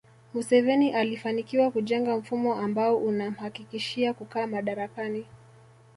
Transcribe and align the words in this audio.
Museveni 0.33 0.93
alifanikiwa 0.93 1.71
kujenga 1.71 2.17
mfumo 2.17 2.55
ambao 2.55 2.97
unamhakikishia 2.97 4.13
kukaa 4.13 4.47
madarakani 4.47 5.25